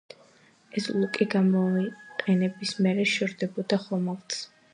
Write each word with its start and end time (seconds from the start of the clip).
ეს 0.79 0.87
ლუკი 1.01 1.27
გამოყენების 1.33 2.73
მერე 2.87 3.07
შორდებოდა 3.13 3.81
ხომალდს. 3.87 4.43